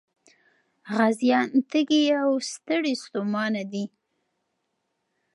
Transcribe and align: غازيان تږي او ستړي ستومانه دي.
غازيان 0.95 1.49
تږي 1.69 2.03
او 2.21 2.31
ستړي 2.51 2.93
ستومانه 3.03 3.63
دي. 3.71 3.85